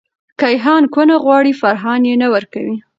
کیهان 0.41 0.83
کونه 0.93 1.15
غواړې.فرحان 1.25 2.01
یی 2.09 2.15
نه 2.21 2.27
ورکوې 2.33 2.75